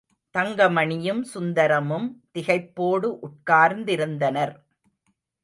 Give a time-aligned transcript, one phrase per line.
[0.35, 2.07] தங்கமணியும் சுந்தரமும்
[2.33, 4.55] திகைப்போடு உட்கார்ந்திருந்தனர்.